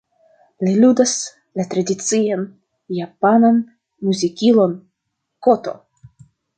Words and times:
Li 0.67 0.71
ludas 0.83 1.13
la 1.59 1.65
tradician 1.75 2.47
japanan 3.03 3.63
"muzikilo"n, 4.09 4.79
"koto". 5.49 5.81